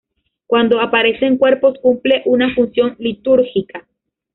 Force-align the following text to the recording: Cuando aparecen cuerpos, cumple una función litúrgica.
Cuando 0.47 0.81
aparecen 0.81 1.37
cuerpos, 1.37 1.77
cumple 1.79 2.23
una 2.25 2.55
función 2.55 2.95
litúrgica. 2.97 3.87